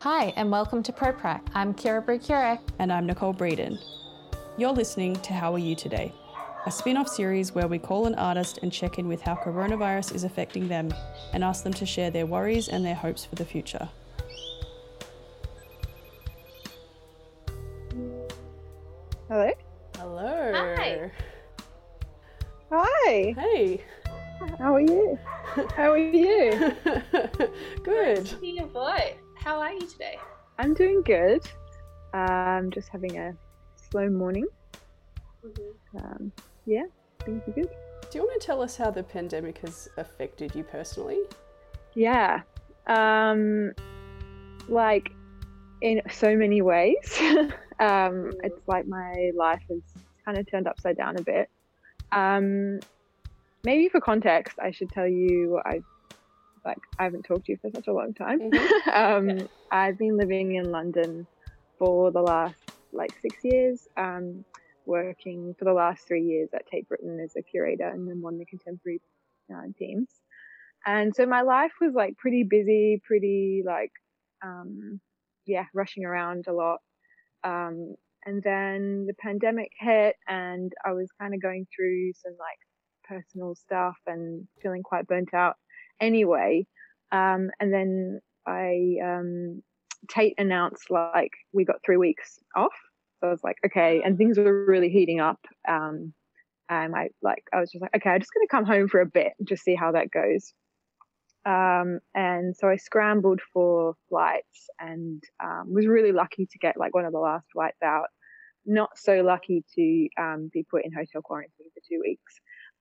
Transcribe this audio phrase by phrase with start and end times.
[0.00, 1.40] Hi, and welcome to ProPrac.
[1.54, 2.60] I'm Kira Burek.
[2.78, 3.82] And I'm Nicole Breeden.
[4.58, 6.12] You're listening to How Are You Today,
[6.66, 10.14] a spin off series where we call an artist and check in with how coronavirus
[10.14, 10.92] is affecting them
[11.32, 13.88] and ask them to share their worries and their hopes for the future.
[19.28, 19.50] Hello.
[19.96, 20.52] Hello.
[20.54, 21.10] Hi.
[22.70, 23.34] Hi.
[23.38, 23.84] Hey.
[24.58, 25.18] How are you?
[25.74, 26.50] How are you?
[27.82, 28.26] Good.
[28.26, 29.14] To hear your voice.
[29.46, 30.18] How are you today?
[30.58, 31.40] I'm doing good.
[32.12, 33.32] Um, just having a
[33.76, 34.48] slow morning.
[35.96, 36.32] Um,
[36.64, 36.86] yeah,
[37.24, 37.70] things are good.
[38.10, 41.20] Do you want to tell us how the pandemic has affected you personally?
[41.94, 42.40] Yeah.
[42.88, 43.70] Um,
[44.68, 45.12] like
[45.80, 47.16] in so many ways.
[47.78, 49.80] um, it's like my life has
[50.24, 51.48] kind of turned upside down a bit.
[52.10, 52.80] Um,
[53.62, 55.82] maybe for context, I should tell you I
[56.66, 58.40] like I haven't talked to you for such a long time.
[58.40, 58.70] Mhm.
[58.94, 59.46] um, Yeah.
[59.70, 61.28] I've been living in London
[61.78, 62.60] for the last
[62.92, 63.86] like six years.
[63.96, 64.44] Um,
[64.86, 68.34] working for the last three years at Tate Britain as a curator and then one
[68.34, 69.02] of the contemporary
[69.52, 70.08] uh, teams.
[70.86, 73.92] And so my life was like pretty busy, pretty like,
[74.44, 75.00] um,
[75.46, 76.78] yeah, rushing around a lot.
[77.44, 82.58] Um, and then the pandemic hit and I was kind of going through some like
[83.08, 85.56] personal stuff and feeling quite burnt out
[86.00, 86.66] anyway.
[87.12, 89.62] Um, and then I, um,
[90.08, 92.74] Tate announced like we got three weeks off.
[93.20, 94.02] So I was like, okay.
[94.04, 95.40] And things were really heating up.
[95.68, 96.12] Um,
[96.68, 99.00] and I like, I was just like, okay, I'm just going to come home for
[99.00, 100.52] a bit and just see how that goes.
[101.46, 106.92] Um, and so I scrambled for flights and um, was really lucky to get like
[106.92, 108.08] one of the last flights out.
[108.66, 112.34] Not so lucky to um, be put in hotel quarantine for two weeks.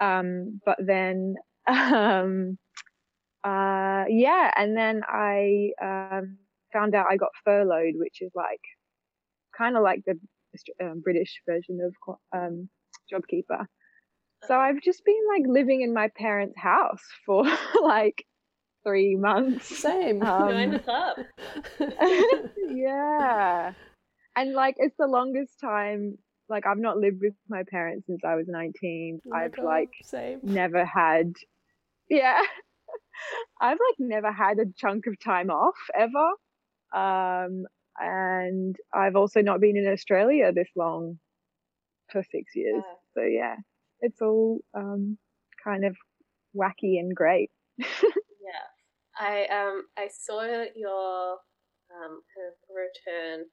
[0.00, 1.34] Um, but then,
[1.66, 2.56] um,
[3.44, 6.38] uh, yeah, and then I um,
[6.72, 8.60] found out I got furloughed, which is like
[9.56, 10.18] kind of like the
[10.82, 12.68] um, British version of co- um,
[13.12, 13.66] JobKeeper.
[14.46, 17.44] So I've just been like living in my parents' house for
[17.82, 18.24] like
[18.84, 19.66] three months.
[19.68, 20.20] Same.
[20.38, 21.16] Join Um, the club.
[22.68, 23.72] yeah.
[24.36, 28.34] And like it's the longest time like I've not lived with my parents since I
[28.34, 29.20] was 19.
[29.26, 30.40] Oh I've God, like same.
[30.42, 31.32] never had
[32.10, 32.42] yeah.
[33.60, 36.28] I've like never had a chunk of time off ever.
[36.94, 37.64] Um
[37.98, 41.18] and I've also not been in Australia this long
[42.10, 42.82] for 6 years.
[42.84, 42.96] Wow.
[43.14, 43.56] So yeah,
[44.00, 45.18] it's all um
[45.62, 45.96] kind of
[46.56, 47.50] wacky and great.
[48.42, 50.42] Yeah, I um I saw
[50.74, 51.32] your
[51.94, 53.44] um kind of return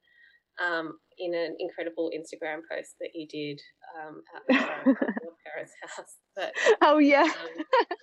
[0.60, 3.62] um in an incredible Instagram post that you did
[3.96, 4.96] um at your
[5.46, 6.16] parents' house.
[6.36, 7.22] But oh yeah.
[7.22, 7.96] um,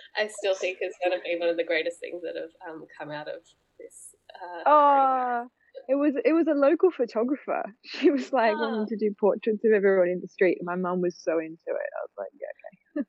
[0.16, 2.84] I still think it's going to be one of the greatest things that have um
[2.98, 3.40] come out of
[3.78, 4.14] this.
[4.34, 5.46] Uh, Oh,
[5.88, 7.64] it was it was a local photographer.
[7.84, 8.60] She was like Ah.
[8.60, 11.68] wanting to do portraits of everyone in the street, and my mum was so into
[11.68, 11.90] it.
[11.98, 13.06] I was like, yeah, okay.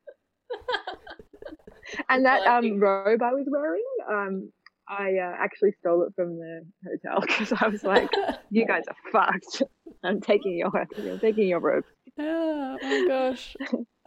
[2.09, 4.52] And that um robe I was wearing, um,
[4.90, 8.09] I uh, actually stole it from the hotel because I was like,
[8.52, 9.64] you guys are fucked.
[10.04, 11.86] I'm taking your I'm taking your robe.
[12.18, 13.56] Yeah, oh my gosh.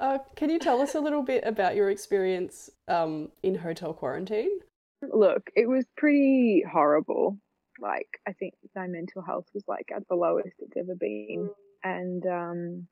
[0.00, 4.58] Uh, can you tell us a little bit about your experience um, in hotel quarantine?
[5.02, 7.38] Look, it was pretty horrible.
[7.78, 11.50] Like I think my mental health was like at the lowest it's ever been.
[11.84, 12.88] and um,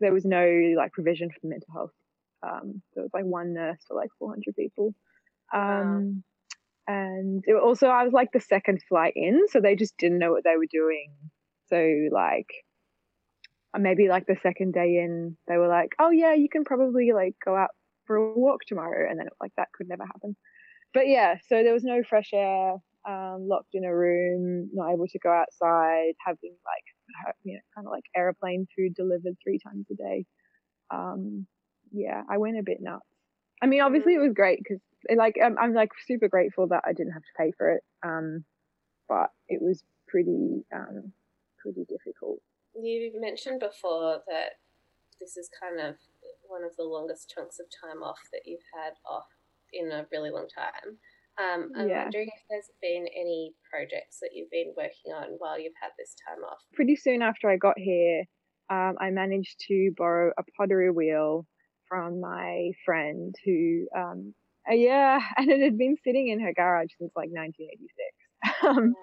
[0.00, 1.92] there was no like provision for mental health.
[2.42, 4.94] Um, there was like one nurse for like 400 people.
[5.54, 6.24] Um,
[6.88, 10.32] And it also, I was like the second flight in, so they just didn't know
[10.32, 11.12] what they were doing.
[11.68, 12.48] So like,
[13.78, 17.34] maybe like the second day in, they were like, "Oh yeah, you can probably like
[17.44, 17.70] go out
[18.06, 20.36] for a walk tomorrow," and then like that could never happen.
[20.94, 22.74] But yeah, so there was no fresh air.
[23.08, 27.86] Um, locked in a room, not able to go outside, having like you know, kind
[27.86, 30.26] of like airplane food delivered three times a day.
[30.90, 31.46] Um,
[31.90, 33.06] yeah, I went a bit nuts.
[33.62, 34.80] I mean, obviously it was great because
[35.16, 37.82] like I'm, I'm like super grateful that I didn't have to pay for it.
[38.04, 38.44] Um,
[39.08, 41.12] but it was pretty um,
[41.58, 42.40] pretty difficult.
[42.80, 44.52] You mentioned before that
[45.20, 45.96] this is kind of
[46.46, 49.26] one of the longest chunks of time off that you've had off
[49.72, 50.98] in a really long time.
[51.38, 52.04] Um, I'm Yeah.
[52.04, 56.16] wondering if there's been any projects that you've been working on while you've had this
[56.26, 56.58] time off.
[56.74, 58.24] Pretty soon after I got here,
[58.70, 61.46] um, I managed to borrow a pottery wheel
[61.88, 64.34] from my friend who, um,
[64.68, 68.62] uh, yeah, and it had been sitting in her garage since like 1986.
[68.66, 68.94] um,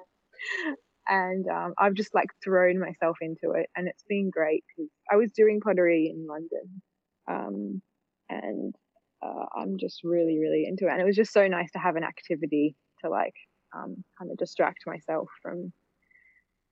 [1.07, 5.15] and um, I've just like thrown myself into it, and it's been great because I
[5.15, 6.81] was doing pottery in London,
[7.29, 7.81] um,
[8.29, 8.75] and
[9.23, 10.91] uh, I'm just really, really into it.
[10.91, 13.33] And it was just so nice to have an activity to like
[13.75, 15.71] um, kind of distract myself from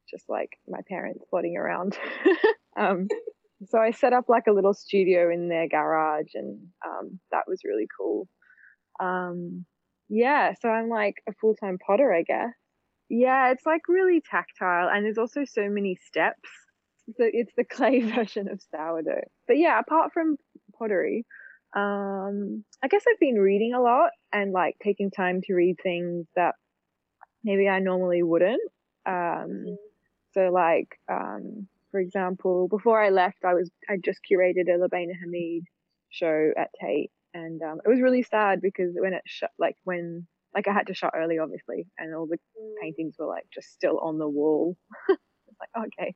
[0.09, 1.97] just like my parents plodding around.
[2.79, 3.07] um,
[3.67, 7.61] so I set up like a little studio in their garage, and um, that was
[7.65, 8.27] really cool.
[8.99, 9.65] Um,
[10.09, 12.53] yeah, so I'm like a full time potter, I guess.
[13.09, 16.49] Yeah, it's like really tactile, and there's also so many steps.
[17.17, 19.27] So it's the clay version of sourdough.
[19.47, 20.37] But yeah, apart from
[20.77, 21.25] pottery,
[21.75, 26.27] um, I guess I've been reading a lot and like taking time to read things
[26.35, 26.55] that
[27.43, 28.61] maybe I normally wouldn't.
[29.05, 29.75] Um, mm.
[30.33, 35.11] so like, um, for example, before I left, I was I just curated a Lubaina
[35.13, 35.63] Himid
[36.09, 40.25] show at Tate, and um, it was really sad because when it shut, like when
[40.55, 42.73] like I had to shut early, obviously, and all the mm.
[42.81, 44.77] paintings were like just still on the wall.
[45.09, 46.15] it's like okay,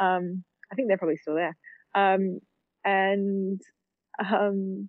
[0.00, 1.56] um, I think they're probably still there.
[1.94, 2.40] Um,
[2.84, 3.60] and
[4.18, 4.88] um,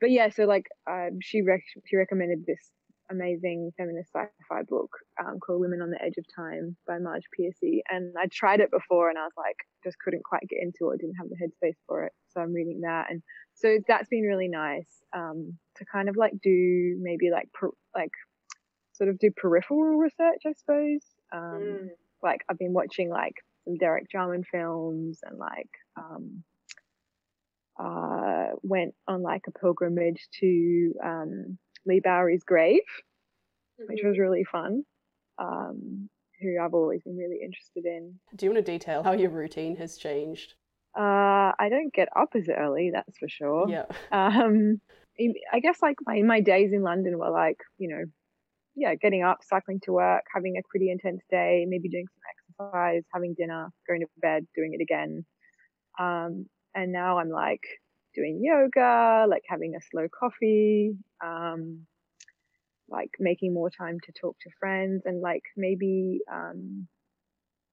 [0.00, 2.70] but yeah, so like um, she rec- she recommended this
[3.10, 4.90] amazing feminist sci-fi book
[5.20, 7.82] um, called Women on the Edge of Time by Marge Piercy.
[7.90, 11.00] And I tried it before and I was like, just couldn't quite get into it.
[11.00, 12.12] Didn't have the headspace for it.
[12.32, 13.10] So I'm reading that.
[13.10, 13.22] And
[13.54, 18.12] so that's been really nice um, to kind of like do maybe like, per, like
[18.92, 21.04] sort of do peripheral research, I suppose.
[21.32, 21.88] Um, mm.
[22.22, 23.34] Like I've been watching like
[23.64, 26.42] some Derek Jarman films and like, um,
[27.78, 32.80] uh, went on like a pilgrimage to um, Leigh Bowery's grave,
[33.80, 33.92] mm-hmm.
[33.92, 34.84] which was really fun.
[35.38, 36.08] Um,
[36.40, 38.18] who I've always been really interested in.
[38.36, 40.54] Do you want to detail how your routine has changed?
[40.96, 43.66] Uh, I don't get up as early, that's for sure.
[43.68, 43.86] Yeah.
[44.12, 44.80] Um,
[45.52, 48.04] I guess like my my days in London were like you know,
[48.74, 53.02] yeah, getting up, cycling to work, having a pretty intense day, maybe doing some exercise,
[53.12, 55.24] having dinner, going to bed, doing it again.
[55.98, 57.62] Um, and now I'm like
[58.14, 61.86] doing yoga, like having a slow coffee, um,
[62.88, 66.86] like making more time to talk to friends and like maybe um,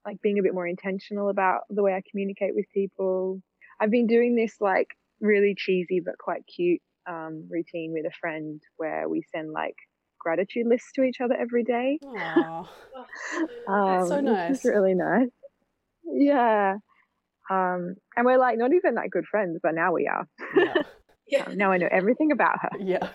[0.05, 3.41] like being a bit more intentional about the way I communicate with people.
[3.79, 4.87] I've been doing this like
[5.19, 9.75] really cheesy but quite cute um, routine with a friend where we send like
[10.19, 11.99] gratitude lists to each other every day.
[12.03, 12.67] Aww.
[13.67, 14.55] um, so nice.
[14.55, 15.29] It's really nice.
[16.03, 16.75] Yeah.
[17.51, 20.25] Um, and we're like not even that good friends, but now we are.
[20.55, 20.73] Yeah.
[21.27, 21.43] yeah.
[21.47, 22.69] Um, now I know everything about her.
[22.79, 23.09] Yeah.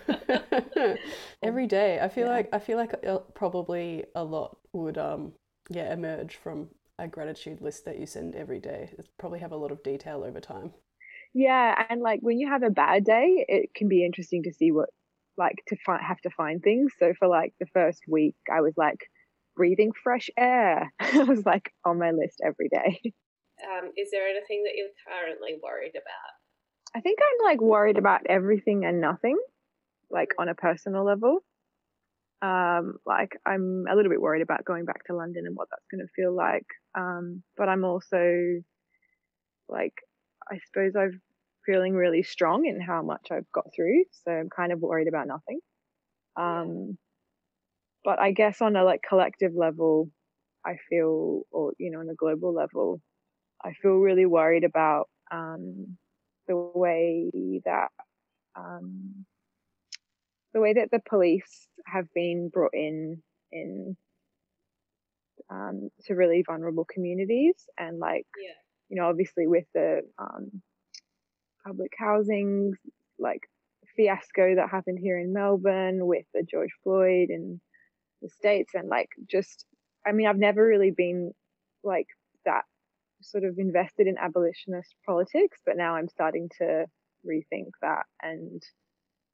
[1.41, 2.33] Every day, I feel yeah.
[2.33, 5.33] like I feel like uh, probably a lot would um
[5.69, 6.69] yeah emerge from
[6.99, 8.89] a gratitude list that you send every day.
[8.97, 10.73] It probably have a lot of detail over time.
[11.33, 14.71] Yeah, and like when you have a bad day, it can be interesting to see
[14.71, 14.89] what
[15.37, 16.93] like to find have to find things.
[16.99, 18.99] So for like the first week, I was like
[19.55, 20.91] breathing fresh air.
[20.99, 23.13] I was like on my list every day.
[23.67, 26.31] Um, is there anything that you're currently worried about?
[26.95, 29.37] I think I'm like worried about everything and nothing,
[30.09, 31.39] like on a personal level.
[32.41, 35.87] Um, like I'm a little bit worried about going back to London and what that's
[35.91, 36.65] going to feel like.
[36.97, 38.61] Um, but I'm also
[39.67, 39.93] like,
[40.49, 41.21] I suppose I'm
[41.65, 44.05] feeling really strong in how much I've got through.
[44.23, 45.59] So I'm kind of worried about nothing.
[46.39, 46.97] Um,
[48.03, 50.09] but I guess on a like collective level,
[50.65, 53.01] I feel, or, you know, on a global level,
[53.63, 55.97] I feel really worried about um,
[56.47, 57.89] the way that
[58.55, 59.25] um,
[60.53, 63.21] the way that the police have been brought in
[63.51, 63.95] in
[65.49, 68.53] um, to really vulnerable communities and like yeah.
[68.89, 70.61] you know obviously with the um,
[71.65, 72.73] public housing
[73.19, 73.41] like
[73.95, 77.59] fiasco that happened here in Melbourne with the George Floyd and
[78.21, 79.65] the states and like just
[80.05, 81.33] I mean I've never really been
[81.83, 82.07] like
[82.45, 82.63] that
[83.21, 86.85] sort of invested in abolitionist politics, but now I'm starting to
[87.25, 88.03] rethink that.
[88.21, 88.61] And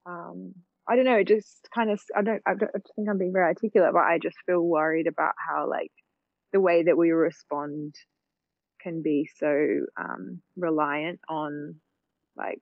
[0.05, 0.53] um,
[0.87, 3.93] I don't know, just kind of, I don't, I don't think I'm being very articulate,
[3.93, 5.91] but I just feel worried about how like
[6.51, 7.95] the way that we respond
[8.81, 11.75] can be so um, reliant on
[12.35, 12.61] like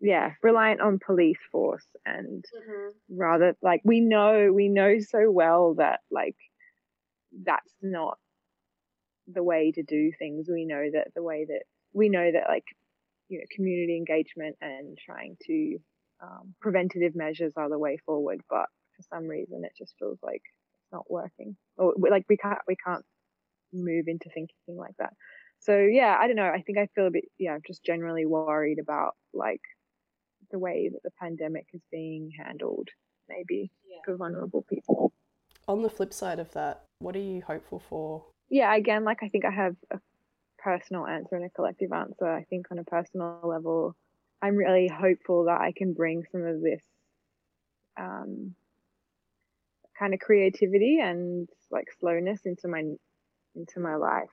[0.00, 3.16] yeah reliant on police force and mm-hmm.
[3.16, 6.36] rather like we know we know so well that like
[7.44, 8.18] that's not
[9.26, 10.48] the way to do things.
[10.50, 11.62] We know that the way that
[11.92, 12.64] we know that like
[13.28, 15.78] you know community engagement and trying to
[16.22, 20.42] um, preventative measures are the way forward, but for some reason it just feels like
[20.82, 23.04] it's not working, or like we can't we can't
[23.72, 25.14] move into thinking like that.
[25.60, 26.44] So yeah, I don't know.
[26.44, 29.62] I think I feel a bit yeah, just generally worried about like
[30.50, 32.88] the way that the pandemic is being handled,
[33.28, 33.98] maybe yeah.
[34.04, 35.12] for vulnerable people.
[35.68, 39.28] On the flip side of that, what are you hopeful for yeah, again, like I
[39.28, 39.98] think I have a
[40.58, 42.30] personal answer and a collective answer.
[42.30, 43.96] I think on a personal level,
[44.42, 46.82] I'm really hopeful that I can bring some of this
[47.98, 48.54] um,
[49.98, 52.82] kind of creativity and like slowness into my
[53.54, 54.28] into my life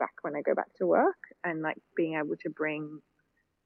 [0.00, 3.00] back when I go back to work and like being able to bring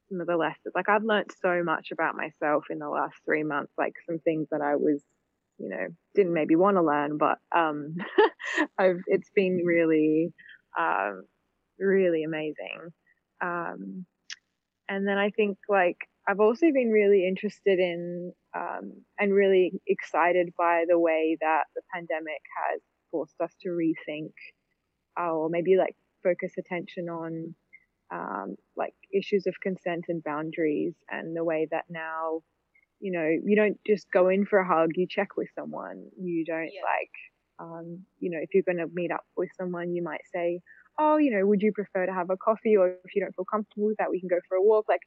[0.09, 0.73] some of the lessons.
[0.75, 4.47] Like I've learned so much about myself in the last three months, like some things
[4.51, 5.01] that I was,
[5.57, 7.95] you know, didn't maybe want to learn, but um,
[8.77, 10.33] I've it's been really,
[10.77, 11.23] um,
[11.79, 12.91] really amazing.
[13.41, 14.05] Um,
[14.87, 15.97] and then I think like
[16.27, 21.81] I've also been really interested in um, and really excited by the way that the
[21.93, 22.81] pandemic has
[23.11, 24.31] forced us to rethink,
[25.19, 27.55] uh, or maybe like focus attention on
[28.13, 32.41] um, like issues of consent and boundaries and the way that now
[33.05, 36.07] you know you don't just go in for a hug you check with someone.
[36.19, 36.81] You don't yeah.
[36.93, 37.15] like
[37.59, 40.59] um, you know if you're going to meet up with someone you might say
[40.99, 42.75] oh you know would you prefer to have a coffee?
[42.75, 44.85] Or if you don't feel comfortable with that we can go for a walk.
[44.89, 45.05] Like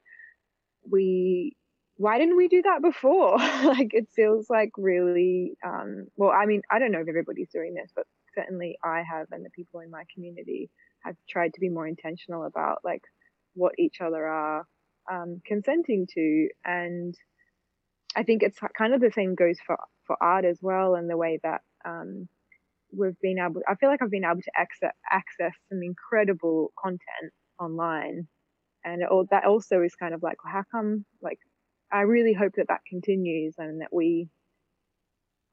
[0.89, 1.55] we
[1.97, 3.37] why didn't we do that before?
[3.65, 7.73] Like it feels like really um, well i mean i don't know if everybody's doing
[7.73, 10.69] this but certainly i have and the people in my community
[11.03, 13.03] have tried to be more intentional about like
[13.53, 14.65] what each other are
[15.09, 16.49] um, consenting to.
[16.65, 17.15] And
[18.15, 21.17] i think it's kind of the same goes for for art as well and the
[21.17, 22.27] way that um,
[22.91, 27.33] we've been able i feel like i've been able to access access some incredible content
[27.59, 28.27] online
[28.83, 31.39] and it, that also is kind of like well, how come like
[31.91, 34.27] i really hope that that continues and that we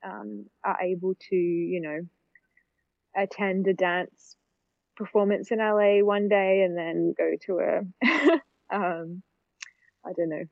[0.04, 1.98] um, are able to you know
[3.16, 4.36] attend a dance
[4.96, 9.22] performance in LA one day and then go to a um
[10.04, 10.44] I don't know.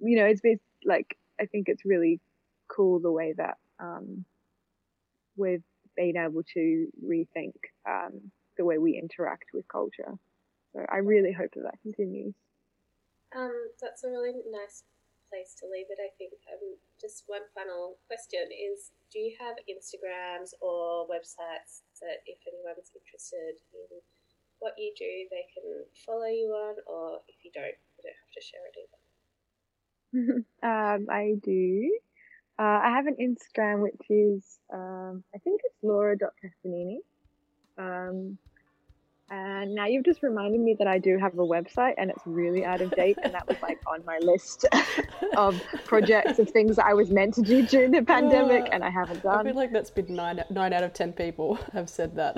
[0.00, 2.20] You know, it's been like I think it's really
[2.68, 4.24] cool the way that um
[5.36, 5.62] we've
[5.96, 7.54] been able to rethink
[7.88, 10.18] um the way we interact with culture.
[10.72, 12.34] So I really hope that that continues.
[13.36, 14.84] Um, that's a really nice
[15.28, 16.32] place to leave it, I think.
[16.48, 22.92] Um, just one final question is Do you have Instagrams or websites that if anyone's
[22.94, 24.00] interested in
[24.60, 28.34] what you do, they can follow you on, or if you don't, you don't have
[28.36, 29.00] to share it either?
[30.62, 31.98] um, I do.
[32.58, 36.98] Uh, I have an Instagram which is, um, I think it's laura.castagnini.
[37.78, 38.38] Um,
[39.28, 42.64] and now you've just reminded me that I do have a website and it's really
[42.64, 43.18] out of date.
[43.22, 44.64] And that was like on my list
[45.36, 48.84] of projects of things that I was meant to do during the pandemic uh, and
[48.84, 49.40] I haven't done.
[49.40, 52.36] I feel like that's been nine, nine out of 10 people have said that.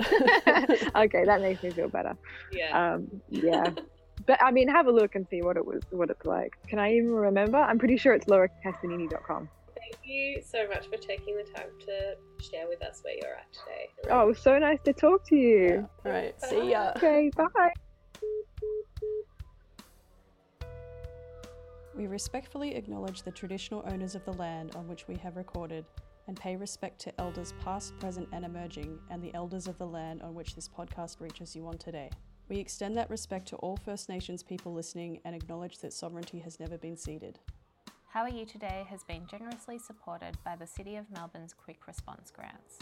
[0.95, 2.17] okay, that makes me feel better.
[2.51, 2.95] Yeah.
[2.95, 3.69] Um, yeah.
[4.29, 6.53] But I mean, have a look and see what it was, what it's like.
[6.67, 7.57] Can I even remember?
[7.57, 9.49] I'm pretty sure it's lauracastagnini.com
[9.89, 13.51] thank you so much for taking the time to share with us where you're at
[13.51, 13.89] today.
[14.09, 15.87] Oh, so nice to talk to you.
[16.05, 16.11] Yeah.
[16.11, 16.91] All right, see ya.
[16.97, 17.73] Okay, bye.
[21.95, 25.85] We respectfully acknowledge the traditional owners of the land on which we have recorded
[26.27, 30.21] and pay respect to elders past, present, and emerging, and the elders of the land
[30.21, 32.09] on which this podcast reaches you on today.
[32.49, 36.59] We extend that respect to all First Nations people listening and acknowledge that sovereignty has
[36.59, 37.37] never been ceded.
[38.07, 42.31] How Are You Today has been generously supported by the City of Melbourne's Quick Response
[42.31, 42.79] Grants.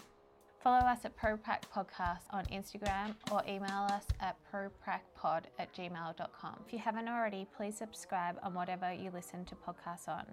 [0.64, 6.60] Follow us at ProPrac Podcast on Instagram or email us at propracpod at gmail.com.
[6.66, 10.26] If you haven't already, please subscribe on whatever you listen to podcasts on.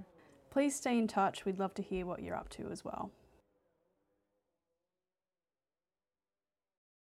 [0.51, 1.45] Please stay in touch.
[1.45, 3.11] We'd love to hear what you're up to as well.